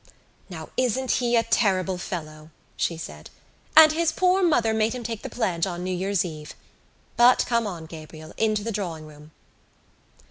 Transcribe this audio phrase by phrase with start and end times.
[0.49, 3.29] "Now, isn't he a terrible fellow!" she said.
[3.77, 6.55] "And his poor mother made him take the pledge on New Year's Eve.
[7.17, 9.29] But come on, Gabriel, into the drawing room."